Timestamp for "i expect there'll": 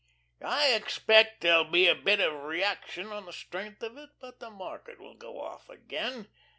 0.43-1.69